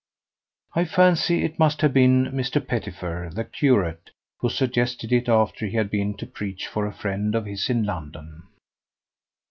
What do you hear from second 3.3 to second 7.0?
the curate, who suggested it after he had been to preach for a